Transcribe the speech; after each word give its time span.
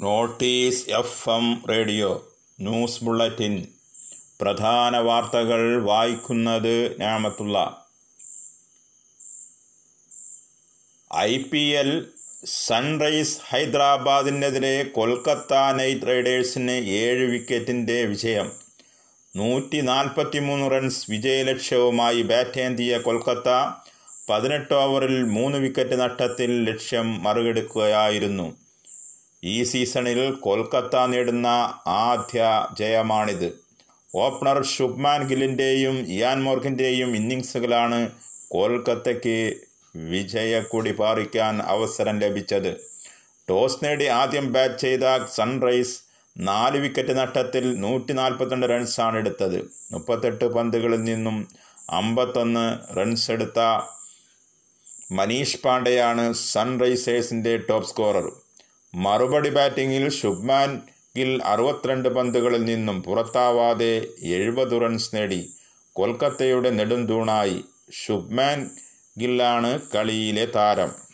Notice 0.00 0.90
F 0.90 1.30
M 1.30 1.62
radio 1.70 2.32
news 2.60 3.04
bulletin. 3.04 3.66
പ്രധാന 4.40 4.96
വാർത്തകൾ 4.96 5.82
വായിക്കുന്നത് 5.82 7.00
ഞാമത്തുള്ള. 7.00 7.86
ഐ 11.16 11.38
പി 11.38 11.58
എൽ 11.58 12.08
സൺറൈസ് 12.44 13.38
ഹൈദരാബാദിനെതിരെ 13.48 14.82
കൊൽക്കത്ത 14.82 15.54
നൈറ്റ് 15.54 16.06
റൈഡേഴ്സിന് 16.06 16.70
ഏഴ് 16.70 17.24
വിക്കറ്റിന്റെ 17.30 18.04
വിജയം. 18.04 18.52
നൂറ്റി 19.36 19.80
നാൽപ്പത്തിമൂന്ന് 19.80 20.70
റൺസ് 20.70 21.10
വിജയലക്ഷ്യവുമായി 21.10 22.22
ബാറ്റേന്തിയ 22.22 22.98
കൊൽക്കത്ത 22.98 23.48
പതിനെട്ട് 24.30 24.74
ഓവറിൽ 24.74 25.22
മൂന്ന് 25.22 25.58
വിക്കറ്റ് 25.58 26.00
നഷ്ടത്തിൽ 26.00 26.70
ലക്ഷ്യം 26.70 27.22
മറികടക്കുകയായിരുന്നു. 27.22 28.67
ഈ 29.44 29.62
സീസണിൽ 29.62 30.30
കൊൽക്കത്ത 30.30 31.04
നേടുന്ന 31.06 31.46
ആദ്യ 31.86 32.68
ജയമാണിത്. 32.78 33.52
ഓപ്പണർ 34.14 34.64
ശുഭ്മാൻ 34.64 35.28
ഗില്ലിന്റെയും 35.28 35.96
ഇയാൻ 35.98 36.42
മോർഗിന്റെയും 36.42 37.16
ഇന്നിങ്സുകളാണ് 37.16 38.10
കൊൽക്കത്തയ്ക്ക് 38.48 39.54
വിജയക്കൊടി 39.94 40.92
പാറിക്കാൻ 40.92 41.62
അവസരം 41.62 42.18
ലഭിച്ചത്. 42.18 42.76
ടോസ് 43.48 43.84
നേടി 43.84 44.06
ആദ്യം 44.06 44.52
ബാറ്റ് 44.52 44.78
ചെയ്ത 44.78 45.26
സൺറൈസ് 45.34 46.00
നാല് 46.38 46.78
വിക്കറ്റ് 46.78 47.18
നഷ്ടത്തിൽ 47.18 47.80
നൂറ്റി 47.80 48.12
നാൽപ്പത്തിരണ്ട് 48.12 48.66
റൺസാണ് 48.66 49.16
എടുത്തത്. 49.16 49.70
മുപ്പത്തെട്ട് 49.92 50.44
പന്തുകളിൽ 50.44 51.02
നിന്നും 51.04 51.48
അമ്പത്തൊന്ന് 51.90 52.96
റൺസ് 52.96 53.30
എടുത്ത 53.30 53.58
മനീഷ് 55.12 55.60
പാണ്ഡെയാണ് 55.64 56.32
സൺറൈസേഴ്സിന്റെ 56.32 57.56
ടോപ്പ് 57.56 57.88
സ്കോറർ. 57.88 58.37
മറുപടി 58.94 59.48
ബാറ്റിംഗിൽ 59.48 60.08
ശുഭ്മാൻ 60.08 60.70
ഗിൽ 61.16 61.42
അറുപത്തിരണ്ട് 61.44 62.08
പന്തുകളിൽ 62.08 62.64
നിന്നും 62.64 63.02
പുറത്താവാതെ 63.02 64.06
എഴുപത് 64.22 64.82
റൺസ് 64.82 65.16
നേടി 65.16 65.40
കൊൽക്കത്തയുടെ 65.96 66.70
നെടുംതൂണായി 66.70 67.64
ശുഭ്മാൻ 68.06 68.70
ഗില്ലാണ് 69.18 69.80
കളിയിലെ 69.94 70.46
താരം. 70.46 71.07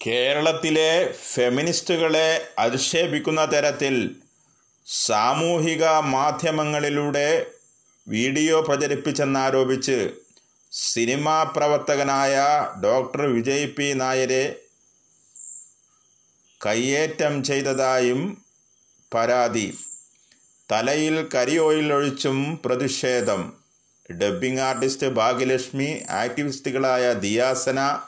കേരളത്തിലെ 0.00 1.12
ഫെമിനിസ്റ്റുകളെ 1.12 2.50
അധിക്ഷേപിക്കുന്ന 2.58 3.44
തരത്തിൽ 3.44 4.20
സാമൂഹിക 4.86 5.84
മാധ്യമങ്ങളിലൂടെ 5.84 7.52
വീഡിയോ 8.08 8.60
പ്രചരിപ്പിച്ചെന്നാരോപിച്ച് 8.60 10.10
സിനിമാ 10.72 11.42
പ്രവർത്തകനായ 11.42 12.34
ഡോക്ടർ 12.84 13.22
വിജയ് 13.22 13.74
പി 13.76 13.92
നായരെ 13.92 14.64
കയ്യേറ്റം 16.66 17.44
ചെയ്തതായും 17.44 18.44
പരാതി. 19.14 19.78
തലയിൽ 20.72 21.28
കരിയോയിൽ 21.34 21.92
ഒഴിച്ചും 21.92 22.62
പ്രതിഷേധം. 22.64 23.61
ഡബ്ബിംഗ് 24.10 24.60
ആർട്ടിസ്റ്റ് 24.60 25.06
ഭാഗ്യലക്ഷ്മി 25.06 26.02
ആക്ടിവിസ്റ്റുകളായ 26.08 27.12
ദിയാസന 27.12 27.98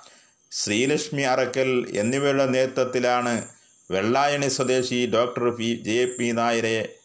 ശ്രീലക്ഷ്മി 0.52 1.22
അറക്കൽ 1.22 1.92
എന്നിവരുടെ 1.96 2.46
നേതൃത്വത്തിലാണ് 2.46 3.48
വെള്ളായണി 3.90 4.48
സ്വദേശി 4.48 5.10
ഡോക്ടർ 5.14 5.50
പി 5.50 5.82
ജെ. 5.86 6.04
പി. 6.04 6.30
നായരെ 6.30 6.96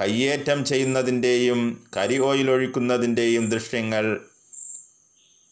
കയ്യേറ്റം 0.00 0.64
ചെയ്യുന്നതിന്റെയും 0.64 1.88
കരി 1.96 2.18
ഓയിൽ 2.18 2.50
ഒഴിക്കുന്നതിന്റെയും 2.50 3.50
ദൃശ്യങ്ങൾ 3.50 4.20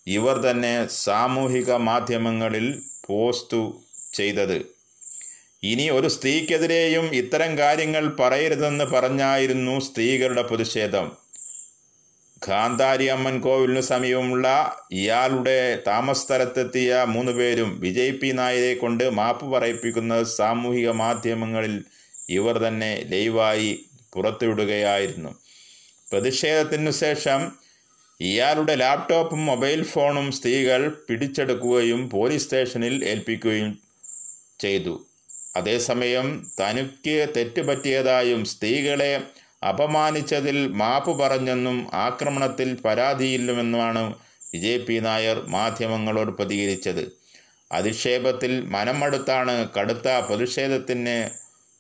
ഇവർ 0.06 0.38
തന്നെ 0.38 0.86
സാമൂഹിക 0.86 1.72
മാധ്യമങ്ങളിൽ 1.72 2.82
പോസ്റ്റു 3.06 3.82
ചെയ്തത്. 4.14 4.73
ഇനി 5.64 5.90
ഒരു 5.90 6.08
സ്ത്രീക്കെതിരെയും 6.08 7.14
ഇത്തരം 7.14 7.58
കാര്യങ്ങൾ 7.58 8.16
പറയരുതെന്ന് 8.20 8.84
പറഞ്ഞായിരുന്നു 8.84 9.80
സ്ത്രീകളുടെ 9.80 10.42
പ്രതിഷേധം. 10.42 11.06
ഗാന്ധാരി 12.46 13.06
അമ്മൻ 13.06 13.40
കോവിലിനു 13.40 13.80
സമീപമുള്ള 13.80 14.46
ഇയാളുടെ 14.92 15.78
താമസസ്ഥലത്തെത്തിയ 15.86 17.04
മൂന്ന് 17.06 17.32
പേരും 17.32 17.80
വിജയ് 17.80 18.12
പി 18.12 18.30
നായരെ 18.30 18.74
കൊണ്ട് 18.74 19.04
മാപ്പ് 19.10 19.46
പറയിപ്പിക്കുന്ന 19.52 20.22
സാമൂഹിക 20.22 20.90
മാധ്യമങ്ങളിൽ 20.90 21.84
ഇവർ 22.28 22.58
തന്നെ 22.58 23.04
ലൈവായി 23.08 23.84
പുറത്തുവിടുകയായിരുന്നു. 24.14 25.32
പ്രതിഷേധത്തിനു 26.12 26.90
ശേഷം 26.90 27.52
ഇയാളുടെ 28.20 28.74
ലാപ്ടോപ്പും 28.74 29.46
മൊബൈൽ 29.46 29.84
ഫോണും 29.84 30.32
സ്ത്രീകൾ 30.32 30.88
പിടിച്ചെടുക്കുകയും 31.08 32.10
പോലീസ് 32.10 32.44
സ്റ്റേഷനിൽ 32.44 33.04
ഏൽപ്പിക്കുകയും 33.04 33.78
ചെയ്തു. 34.60 35.06
അതേസമയം 35.54 36.26
തനിക്ക് 36.60 37.28
തെറ്റുപറ്റിയതായും 37.36 38.44
സ്ത്രീകളെ 38.44 39.12
അപമാനിച്ചതിൽ 39.62 40.68
മാപ്പ് 40.72 41.12
പറഞ്ഞെന്നും 41.18 41.76
ആക്രമണത്തിൽ 42.06 42.70
പരാതിയില്ലെന്നുമാണ് 42.84 44.02
വിജയ് 44.54 44.86
പി 44.86 44.96
നായർ 44.98 45.38
മാധ്യമങ്ങളോട് 45.48 46.30
പ്രതികരിച്ചത്. 46.30 47.04
അധിക്ഷേപത്തിൽ 47.70 48.52
മനമടുത്താണ് 48.66 49.54
കടുത്ത 49.76 50.08
പ്രതിഷേധത്തിന് 50.28 51.16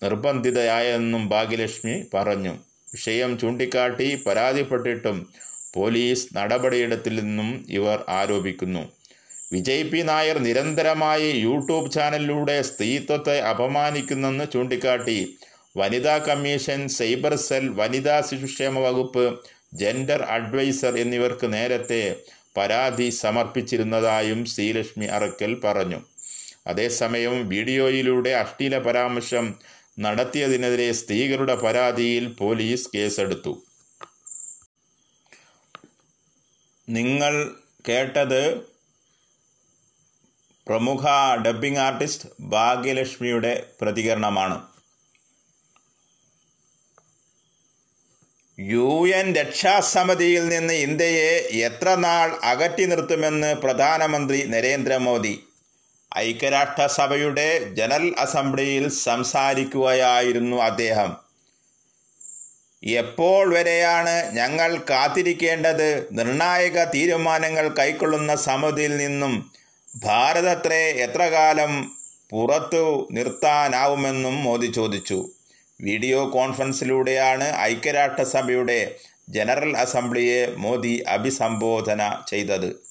നിർബന്ധിതയായെന്നും 0.02 1.28
ഭാഗ്യലക്ഷ്മി 1.28 1.94
പറഞ്ഞു. 2.14 2.54
വിഷയം 2.92 3.38
ചൂണ്ടിക്കാട്ടി 3.38 4.08
പരാതിപ്പെട്ടിട്ടും 4.26 5.16
പോലീസ് 5.74 6.26
നടപടിയെടുത്തില്ലെന്നും 6.36 7.48
ഇവർ 7.68 8.04
ആരോപിക്കുന്നു. 8.08 8.82
വിജയ് 9.54 9.88
പി 9.90 10.00
നായർ 10.10 10.36
നിരന്തരമായി 10.44 11.28
യൂട്യൂബ് 11.46 11.90
ചാനലിലൂടെ 11.96 12.56
സ്ത്രീത്വത്തെ 12.68 13.36
അപമാനിക്കുന്നെന്ന് 13.52 14.46
ചൂണ്ടിക്കാട്ടി. 14.52 15.18
വനിതാ 15.76 16.14
കമ്മീഷൻ 16.28 16.80
സൈബർ 16.96 17.34
സെൽ 17.46 17.64
വനിതാ 17.80 18.16
ശിശുക്ഷേമ 18.28 18.78
വകുപ്പ് 18.86 19.24
ജെൻഡർ 19.80 20.22
അഡ്വൈസർ 20.36 20.94
എന്നിവർക്ക് 21.02 21.46
നേരത്തെ 21.54 22.02
പരാതി 22.56 23.08
സമർപ്പിച്ചിരുന്നതായും 23.22 24.40
ശ്രീലക്ഷ്മി 24.52 25.06
അറക്കൽ 25.16 25.52
പറഞ്ഞു. 25.64 26.00
അതേസമയം 26.66 27.34
വീഡിയോയിലൂടെ 27.48 28.32
അശ്ലീല 28.42 28.78
പരാമർശം 28.78 29.46
നടത്തിയതിനെതിരെ 30.00 30.86
സ്ത്രീകളുടെ 30.92 31.54
പരാതിയിൽ 31.64 32.24
പോലീസ് 32.40 32.88
കേസെടുത്തു. 32.94 33.52
നിങ്ങൾ 36.88 37.34
കേട്ടത് 37.88 38.42
പ്രമുഖ 40.66 41.06
ഡബ്ബിംഗ് 41.46 41.78
ആർട്ടിസ്റ്റ് 41.78 42.28
ഭാഗ്യലക്ഷ്മിയുടെ 42.40 43.66
പ്രതികരണമാണ്. 43.80 44.66
യു 48.58 49.08
എൻ 49.08 49.34
രക്ഷാസമിതിയിൽ 49.34 50.48
നിന്ന് 50.48 50.74
ഇന്ത്യയെ 50.74 51.32
എത്ര 51.66 51.94
നാൾ 51.94 52.38
അകറ്റി 52.42 52.84
നിർത്തുമെന്ന് 52.84 53.54
പ്രധാനമന്ത്രി 53.54 54.42
നരേന്ദ്രമോദി. 54.42 55.44
ഐക്യരാഷ്ട്രസഭയുടെ 56.18 57.74
ജനറൽ 57.74 58.14
അസംബ്ലിയിൽ 58.18 58.88
സംസാരിക്കുകയായിരുന്നു 58.88 60.56
അദ്ദേഹം. 60.56 61.16
എപ്പോൾ 62.82 63.54
വരെയാണ് 63.54 64.30
ഞങ്ങൾ 64.32 64.80
കാത്തിരിക്കേണ്ടത്? 64.90 66.08
നിർണായക 66.12 66.84
തീരുമാനങ്ങൾ 66.84 67.68
കൈക്കൊള്ളുന്ന 67.68 68.34
സമിതിയിൽ 68.34 68.96
നിന്നും 68.96 69.52
ഭാരതത്തെ 69.96 70.88
എത്ര 70.88 71.22
കാലം 71.22 71.96
പുറത്തു 72.30 73.08
നിർത്താനാവുമെന്നും 73.10 74.44
മോദി 74.44 74.66
ചോദിച്ചു. 74.66 75.30
വീഡിയോ 75.80 76.30
കോൺഫറൻസിലൂടെയാണ് 76.30 77.56
ഐക്യരാഷ്ട്രസഭയുടെ 77.56 78.94
ജനറൽ 79.28 79.76
അസംബ്ലിയെ 79.76 80.46
മോദി 80.56 81.04
അഭിസംബോധന 81.08 82.16
ചെയ്തത്. 82.28 82.84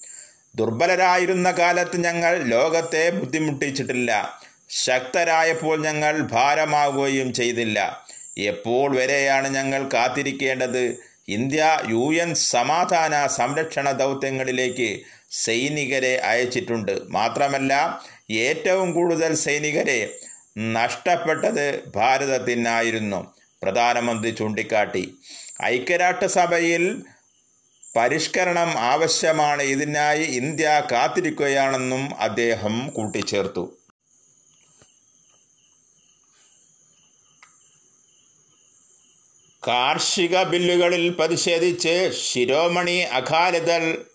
ദുർബലരായിരുന്ന 0.55 1.51
കാലത്ത് 1.51 2.03
ഞങ്ങൾ 2.03 2.43
ലോകത്തെ 2.43 3.09
ബുദ്ധിമുട്ടിച്ചിട്ടില്ല. 3.09 4.41
ശക്തരായപ്പോൾ 4.69 5.81
ഞങ്ങൾ 5.81 6.21
ഭാരമാവുകയും 6.21 7.33
ചെയ്തില്ല. 7.33 8.07
എപ്പോൾ 8.37 8.95
വരെയാണ് 8.95 9.47
ഞങ്ങൾ 9.47 9.89
കാത്തിരിക്കേണ്ടത്? 9.93 10.97
ഇന്ത്യ 11.27 11.79
യു 11.89 12.13
എൻ 12.21 12.35
സമാധാന 12.35 13.27
സംരക്ഷണ 13.27 13.91
ദൗത്യങ്ങളിലേക്ക് 13.91 14.99
സൈനികരെ 15.33 16.15
അയച്ചിട്ടുണ്ട്. 16.17 17.01
മാത്രമല്ല 17.09 18.03
ഏറ്റവും 18.31 18.93
കൂടുതൽ 18.93 19.35
സൈനികരെ 19.35 20.19
നഷ്ടപ്പെട്ടത് 20.59 21.89
ഭാരതത്തിനായിരുന്നു. 21.95 23.35
പ്രധാനമന്ത്രി 23.61 24.31
ചൂണ്ടിക്കാട്ടി. 24.31 25.15
ഐക്യരാഷ്ട്രസഭയിൽ 25.63 27.03
പരിഷ്കരണം 27.95 28.69
ആവശ്യമാണ്. 28.69 29.63
ഇതിനായി 29.63 30.23
ഇന്ത്യ 30.23 30.83
കാത്തിരിക്കുകയാണെന്നും 30.91 32.15
അദ്ദേഹം 32.15 32.89
കൂട്ടിച്ചേർത്തു. 32.89 33.77
കാർഷിക 39.67 40.43
ബില്ലുകളിൽ 40.43 41.09
പ്രതിഷേധിച്ച് 41.09 42.11
Shiromani 42.23 42.97
Akali Dal 42.97 44.05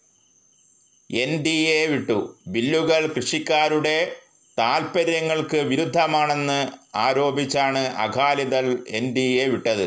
N 1.10 1.42
D 1.42 1.50
A 1.50 1.86
വിട്ടു. 1.86 2.36
ബില്ലുകൾ 2.46 3.06
കൃഷിക്കാരുടെ 3.06 4.12
താൽപ്പര്യങ്ങൾക്ക് 4.58 5.56
വിരുദ്ധമാണെന്ന് 5.56 6.68
ആരോപിച്ചാണ് 6.94 7.78
അകാലിദൾ 7.78 8.78
എൻ 8.88 9.14
ഡി 9.14 9.20
എ 9.20 9.48
വിട്ടത്. 9.48 9.86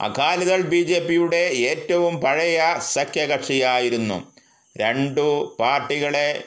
അകാലിദൾ 0.00 0.60
ബി 0.62 0.82
ജെ 0.82 0.98
പിയുടെ 0.98 1.42
ഏറ്റവും 1.70 2.20
പഴയ 2.20 2.76
സഖ്യകക്ഷിയായിരുന്നു. 2.78 4.32
രണ്ടു 4.76 5.56
പാർട്ടികളെ 5.60 6.44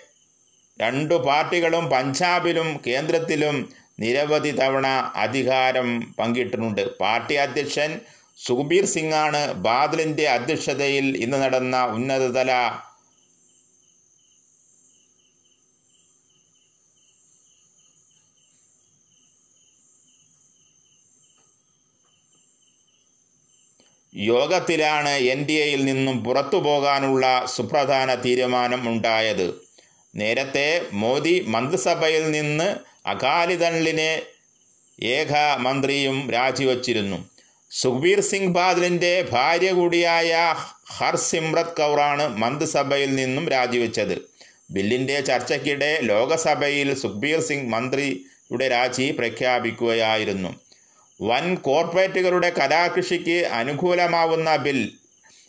രണ്ടു 0.81 1.15
പാർട്ടികളും 1.15 1.89
പഞ്ചാബിലും 1.89 2.81
കേന്ദ്രത്തിലും 2.87 3.69
നിരവധി 3.99 4.51
തവണ 4.51 4.87
അധികാരം 5.15 6.13
പങ്കിട്ടിട്ടുണ്ട്. 6.19 6.97
പാർട്ടി 6.97 7.35
അധ്യക്ഷൻ 7.35 7.99
സുഖബീർ 8.45 8.85
സിംഗാണ് 8.85 9.53
ബാദലിന്റെ 9.53 10.29
അധ്യക്ഷതയിൽ 10.29 11.17
ഇന്ന് 11.17 11.37
നടന്ന 11.37 11.85
ഉന്നതതല 11.85 12.51
യോഗത്തിലാണ് 24.17 25.09
എൻ 25.09 25.45
ഡി 25.45 25.53
എയിൽ 25.53 25.85
നിന്നും 25.85 26.23
പുറത്തു 26.23 26.57
പോകാനുള്ള 26.57 27.45
സുപ്രധാന 27.45 28.15
തീരുമാനം 28.15 28.89
ഉണ്ടായത്. 28.89 29.61
നേരത്തെ 30.15 30.81
മോദി 30.91 31.45
മന്ത്രിസഭയിൽ 31.47 32.31
നിന്ന് 32.31 32.75
അകാലിദളിനെ 33.07 34.21
ഏക 35.03 35.33
മന്ത്രിയും 35.57 36.31
രാജിവച്ചിരുന്നു. 36.31 37.29
സുഖ്ബീർ 37.71 38.19
സിംഗ് 38.19 38.53
ബാദലിന്റെ 38.53 39.29
ഭാര്യ 39.31 39.71
കൂടിയായ 39.71 40.55
ഹർസിമ്രത് 40.89 41.77
കൗറാണ് 41.77 42.27
മന്ത്രിസഭയിൽ 42.27 43.15
നിന്നും 43.15 43.49
രാജിവെച്ചത്. 43.49 44.15
ബില്ലിന്റെ 44.71 45.21
ചർച്ചയ്ക്കിടെ 45.21 45.99
ലോകസഭയിൽ 46.01 46.93
സുഖ്ബീർ 46.93 47.39
സിംഗ് 47.39 47.71
മന്ത്രിയുടെ 47.71 48.67
രാജി 48.67 49.11
പ്രഖ്യാപിക്കുകയായിരുന്നു. 49.11 50.66
വൻ 51.21 51.55
കോർപ്പറേറ്റുകളുടെ 51.55 52.49
കലാകൃഷിക്ക് 52.49 53.45
അനുകൂലമാവുന്ന 53.45 54.55
ബിൽ 54.55 54.91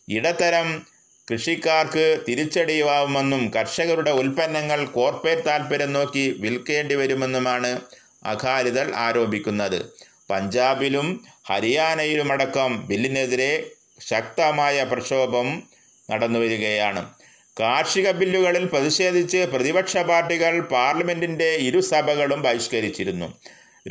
ഇടത്തരം 0.09 0.83
കൃഷിക്കാർക്ക് 1.31 2.25
തിരിച്ചടിയാവുമെന്നും 2.29 3.51
കർഷകരുടെ 3.57 4.11
ഉൽപ്പന്നങ്ങൾ 4.11 4.85
കോർപ്പറേറ്റ് 4.85 5.45
താൽപ്പര്യം 5.47 5.93
നോക്കി 5.93 6.37
വിൽക്കേണ്ടി 6.39 6.95
വരുമെന്നുമാണ് 6.95 7.81
അകാലിദൾ 8.25 8.93
ആരോപിക്കുന്നത്. 8.95 9.93
പഞ്ചാബിലും 10.31 11.25
ഹരിയാനയിലുമടക്കം 11.51 12.87
ബില്ലിനെതിരെ 12.87 13.67
ശക്തമായ 14.01 14.85
പ്രക്ഷോഭം 14.85 15.63
നടന്നുവരികയാണ്. 16.11 17.15
കാർഷിക 17.61 18.11
ബില്ലുകളിൽ 18.11 18.65
പ്രതിഷേധിച്ച് 18.65 19.39
പ്രതിപക്ഷ 19.39 19.97
പാർട്ടികൾ 19.97 20.61
പാർലമെന്റിന്റെ 20.61 21.57
ഇരുസഭകളും 21.57 22.43
ബഹിഷ്കരിച്ചിരുന്നു. 22.43 23.35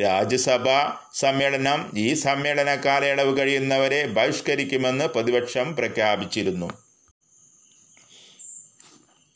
രാജ്യസഭാ 0.01 0.79
സമ്മേളനം 1.19 1.79
ഈ 2.05 2.07
സമ്മേളന 2.23 2.69
കാലയളവ് 2.85 3.31
കഴിയുന്നവരെ 3.37 4.01
ബഹിഷ്കരിക്കുമെന്ന് 4.17 5.05
പ്രതിപക്ഷം 5.15 5.67
പ്രഖ്യാപിച്ചിരുന്നു. 5.75 6.69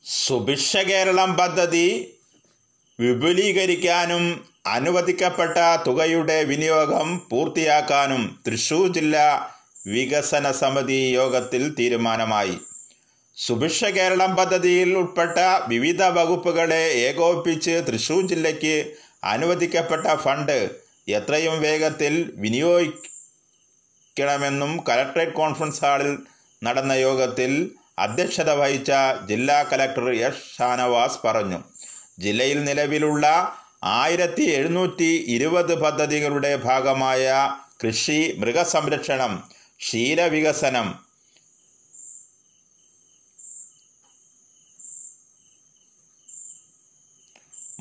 സുഭിക്ഷ 0.05 0.77
കേരളം 0.89 1.31
പദ്ധതി 1.41 1.87
വിപുലീകരിക്കാനും 2.99 4.23
അനുവദിക്കപ്പെട്ട 4.67 5.57
തുകയുടെ 5.85 6.43
വിനിയോഗം 6.49 7.07
പൂർത്തിയാക്കാനും 7.29 8.23
തൃശൂർ 8.45 8.87
ജില്ലാ 8.97 9.27
വികസന 9.87 10.51
സമിതി 10.51 10.99
യോഗത്തിൽ 11.19 11.63
തീരുമാനമായി. 11.79 12.57
സുഭിക്ഷ 13.37 13.85
കേരളം 13.97 14.31
പദ്ധതിയിൽ 14.35 14.89
ഉൾപ്പെട്ട 14.97 15.37
വിവിധ 15.67 16.01
വകുപ്പുകളെ 16.17 16.83
ഏകോപിപ്പിച്ച് 17.07 17.75
തൃശൂർ 17.87 18.21
ജില്ലയ്ക്ക് 18.31 18.75
അനുവദിക്കപ്പെട്ട 19.23 20.15
ഫണ്ട് 20.15 20.57
എത്രയും 21.09 21.59
വേഗത്തിൽ 21.59 22.13
വിനിയോഗിക്കണമെന്നും 22.37 23.11
കലക്ട്രേറ്റ് 24.89 25.33
കോൺഫറൻസ് 25.33 25.81
ഹാളിൽ 25.85 26.17
നടന്ന 26.63 26.91
യോഗത്തിൽ 26.91 27.51
അധ്യക്ഷത 27.99 28.49
വഹിച്ച 28.51 28.91
ജില്ലാ 29.27 29.63
കലക്ടർ 29.63 30.05
എസ് 30.27 30.57
ഷാനവാസ് 30.57 31.19
പറഞ്ഞു. 31.25 31.59
ജില്ലയിൽ 32.19 32.63
നിലവിലുള്ള 32.63 33.25
ആയിരത്തി 33.83 34.43
എഴുന്നൂറ്റി 34.43 35.11
ഇരുപത് 35.35 35.81
പദ്ധതികളുടെ 35.81 36.55
ഭാഗമായ 36.55 37.51
കൃഷി 37.83 38.37
മൃഗസംരക്ഷണം 38.37 39.43
ക്ഷീരവികസനം 39.79 40.87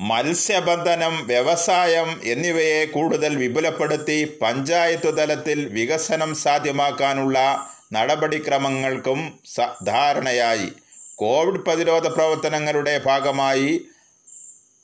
മത്സ്യബന്ധനം 0.01 1.27
വ്യവസായം 1.27 2.21
എന്നിവയെ 2.23 2.85
കൂടുതൽ 2.85 3.35
വിപുലപ്പെടുത്തി 3.35 4.37
പഞ്ചായത്ത് 4.41 5.17
തലത്തിൽ 5.17 5.69
വികസനം 5.69 6.35
സാധ്യമാക്കാനുള്ള 6.35 7.67
നടപടിക്രമങ്ങൾക്കും 7.93 9.39
ധാരണയായി. 9.83 10.71
കോവിഡ് 11.15 11.59
പ്രതിരോധ 11.59 12.07
പ്രവർത്തനങ്ങളുടെ 12.07 13.01
ഭാഗമായി 13.05 13.81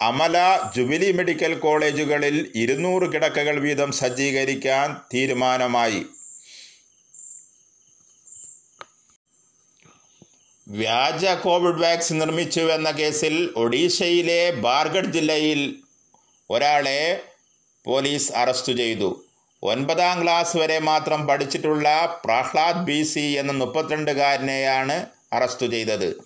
അമല 0.01 0.59
ജുബിലി 0.77 1.11
മെഡിക്കൽ 1.11 1.53
കോളേജുകളിൽ 1.53 2.51
ഇരുന്നൂറ് 2.55 3.13
കിടക്കകൾ 3.13 3.59
വീതം 3.59 3.91
സജ്ജീകരിക്കാൻ 3.91 4.97
തീരുമാനമായി. 5.13 6.05
വ്യാജ 10.69 11.25
കോവിഡ് 11.25 11.81
വാക്സിൻ 11.81 12.17
നിർമ്മിച്ചു 12.17 12.59
എന്ന 12.59 12.91
കേസിൽ 12.91 13.53
ഒഡീഷയിലെ 13.55 14.51
ബാർഗഡ് 14.51 15.13
ജില്ലയിൽ 15.13 15.75
ഒരാളെ 16.49 17.21
പോലീസ് 17.85 18.31
അറസ്റ്റ് 18.31 18.73
ചെയ്തു. 18.73 19.25
ഒൻപതാം 19.63 20.23
ക്ലാസ് 20.23 20.57
വരെ 20.57 20.79
മാത്രം 20.79 21.27
പഠിച്ചിട്ടുള്ള 21.27 22.19
പ്രഹ്ലാദ് 22.25 22.85
ബി 22.85 23.03
സി 23.03 23.19
എന്ന 23.19 23.51
മുപ്പത്തിരണ്ടുകാരനെയാണ് 23.51 25.05
അറസ്റ്റ് 25.33 25.65
ചെയ്തത്. 25.65 26.17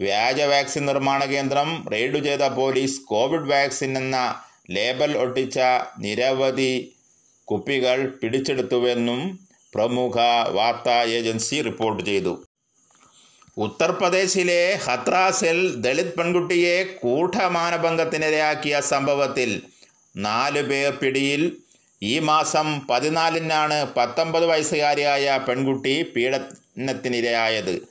വ്യാജ 0.00 0.40
വാക്സിൻ 0.40 0.86
നിർമ്മാണ 0.86 1.24
കേന്ദ്രം 1.24 1.88
റെയ്ഡ് 1.92 2.24
ചെയ്ത 2.24 2.40
പോലീസ് 2.40 3.00
കോവിഡ് 3.00 3.50
വാക്സിൻ 3.50 3.98
എന്ന 3.98 4.34
ലേബൽ 4.70 5.18
ഒട്ടിച്ച 5.18 5.58
നിരവധി 5.98 6.94
കുപ്പികൾ 7.44 8.06
പിടിച്ചെടുത്തുവെന്നും 8.06 9.48
പ്രമുഖ 9.74 10.18
വാർത്താ 10.50 11.02
ഏജൻസി 11.02 11.62
റിപ്പോർട്ട് 11.62 12.04
ചെയ്തു. 12.04 12.44
ഉത്തർപ്രദേശിലെ 13.58 14.78
ഹത്രാസിൽ 14.84 15.74
ദളിത് 15.76 16.14
പെൺകുട്ടിയെ 16.14 16.82
കൂട്ടമാനഭംഗത്തിനിരയാക്കിയ 16.82 18.80
സംഭവത്തിൽ 18.80 19.62
നാലു 20.16 20.62
പേർ 20.62 20.92
പിടിയിൽ. 20.92 21.56
ഈ 22.02 22.18
മാസം 22.18 22.86
പതിനാലിനാണ് 22.86 23.86
പത്തൊമ്പത് 23.96 24.46
വയസ്സുകാരിയായ 24.46 25.40
പെൺകുട്ടി 25.48 26.02
പീഡനത്തിനിരയായത്. 26.02 27.82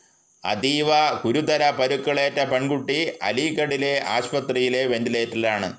അതീവ 0.45 0.87
ഗുരുതര 1.23 1.69
പരുക്കളേറ്റ 1.69 2.43
പെൺകുട്ടി 2.43 3.11
അലിഗഡിലെ 3.21 4.03
ആശുപത്രിയിലെ 4.07 4.85
വെന്റിലേറ്ററിലാണ്. 4.85 5.73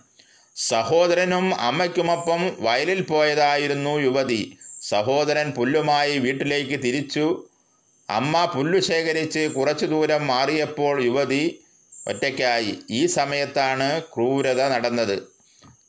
സഹോദരനും 0.57 1.55
അമ്മയ്ക്കുമൊപ്പം 1.55 2.57
വയലിൽ 2.61 3.03
പോയതായിരുന്നു 3.03 3.99
യുവതി. 3.99 4.59
സഹോദരൻ 4.83 5.51
പുല്ലുമായി 5.51 6.19
വീട്ടിലേക്ക് 6.19 6.83
തിരിച്ചു. 6.83 7.47
അമ്മ 8.11 8.45
പുല്ലു 8.45 8.81
ശേഖരിച്ച് 8.81 9.49
കുറച്ചു 9.49 9.87
ദൂരം 9.87 10.27
മാറിയപ്പോൾ 10.27 11.05
യുവതി 11.05 11.59
ഒറ്റയ്ക്കായി. 12.09 12.79
ഈ 12.91 13.07
സമയത്താണ് 13.07 14.03
ക്രൂരത 14.03 14.69
നടന്നത്. 14.69 15.23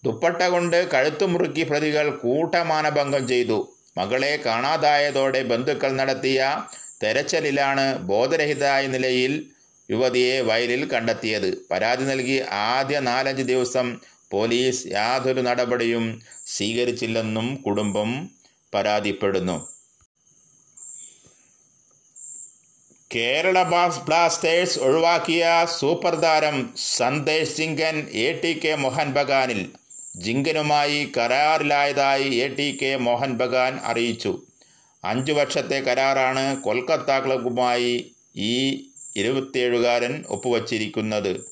ദുപ്പട്ട 0.05 0.41
കൊണ്ട് 0.43 0.89
കഴുത്തു 0.93 1.25
മുറുക്കി 1.25 1.63
പ്രതികൾ 1.63 2.09
കൂട്ടമാനഭംഗം 2.09 3.27
ചെയ്തു. 3.27 3.75
മകളെ 3.97 4.39
കാണാതായതോടെ 4.45 5.43
ബന്ധുക്കൾ 5.43 5.91
നടത്തിയ 5.91 6.65
തെരച്ചിലിലാണ് 7.03 7.97
ബോധരഹിതായ 7.97 8.87
നിലയിൽ 8.87 9.51
യുവതിയെ 9.91 10.41
വയലിൽ 10.41 10.91
കണ്ടെത്തിയത്. 10.93 11.57
പരാതി 11.71 12.03
നൽകി 12.03 12.41
ആദ്യ 12.51 12.99
നാലഞ്ച് 12.99 13.43
ദിവസം 13.43 13.99
പോലീസ് 14.31 14.87
യാതൊരു 14.87 15.41
നടപടിയും 15.41 16.21
സ്വീകരിച്ചില്ലെന്നും 16.47 17.55
കുടുംബം 17.55 18.29
പരാതിപ്പെടുന്നു. 18.73 19.67
കേരള 23.15 23.63
ബ്ലാസ്റ്റേഴ്സ് 24.05 24.79
ഒഴിവാക്കിയ 24.79 25.65
സൂപ്പർ 25.79 26.15
താരം 26.15 26.73
Sandesh 26.77 27.57
Jhingan 27.57 28.07
A 28.11 28.39
T 28.39 28.59
K 28.59 28.75
Mohan 28.75 29.13
ബഗാനിൽ. 29.13 29.71
ജിങ്കനുമായി 30.17 31.11
കരാറിലായതായി 31.17 32.35
A 32.35 32.47
T 32.47 32.77
K 32.81 32.95
Mohan 32.95 33.33
Bagan 33.33 33.79
അറിയിച്ചു. 33.83 34.43
അഞ്ചു 35.03 35.31
വർഷത്തെ 35.31 35.79
കരാറാണ് 35.79 36.61
കൊൽക്കത്ത 36.61 37.19
ക്ലബുമായി 37.19 38.13
ഈ 38.35 38.85
ഇരുപത്തിയേഴുകാരൻ 39.15 40.23
ഒപ്പുവച്ചിരിക്കുന്നത്. 40.29 41.45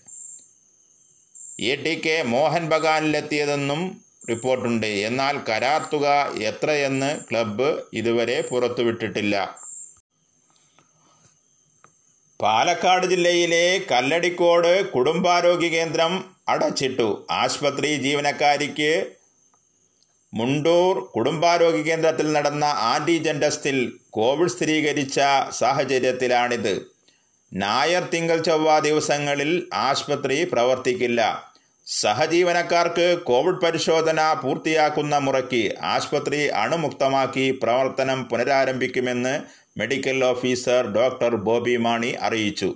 A 1.61 1.75
T 1.77 2.03
K 2.07 2.23
Mohan 2.23 2.69
ബഗാനിലെത്തിയതെന്നും 2.69 4.05
റിപ്പോർട്ടുണ്ട്. 4.31 4.87
എന്നാൽ 4.87 5.41
കരാർ 5.49 5.89
തുക 5.93 6.33
എത്രയെന്ന് 6.39 7.21
ക്ലബ്ബ് 7.31 7.83
ഇതുവരെ 7.93 8.41
പുറത്തുവിട്ടിട്ടില്ല. 8.41 9.63
പാലക്കാട് 12.41 13.07
ജില്ലയിലെ 13.07 13.81
കല്ലടിക്കോട് 13.91 14.93
കുടുംബാരോഗ്യ 14.93 15.69
കേന്ദ്രം 15.69 16.25
അടച്ചിട്ടു. 16.49 17.27
ആശുപത്രി 17.31 17.97
ജീവനക്കാരിക്ക് 17.97 19.11
മുണ്ടൂർ 20.35 21.11
കുടുംബാരോഗ്യ 21.17 21.83
കേന്ദ്രത്തിൽ 21.83 22.33
നടന്ന 22.33 22.65
ആന്റിജൻ 22.65 23.41
ടെസ്റ്റിൽ 23.41 23.99
കോവിഡ് 24.11 24.49
സ്ഥിരീകരിച്ച 24.49 25.21
സാഹചര്യത്തിലാണിത്. 25.51 26.87
നായർ 27.53 28.05
തിങ്കൾ 28.05 28.43
ചൊവ്വ 28.43 28.79
ദിവസങ്ങളിൽ 28.79 29.69
ആശുപത്രി 29.75 30.45
പ്രവർത്തിക്കില്ല. 30.45 31.52
സഹജീവനക്കാർക്ക് 32.01 33.07
കോവിഡ് 33.25 33.63
പരിശോധന 33.63 34.21
പൂർത്തിയാക്കുന്ന 34.43 35.15
മുറയ്ക്ക് 35.19 35.63
ആശുപത്രി 35.85 36.41
അണുമുക്തമാക്കി 36.55 37.47
പ്രവർത്തനം 37.63 38.21
പുനരാരംഭിക്കുമെന്ന് 38.25 39.35
medical 39.79 40.25
officer 40.25 40.93
doctor 40.93 41.35
Bobby 41.41 41.77
Mani 41.77 42.13
അറിയിച്ചു 42.21 42.71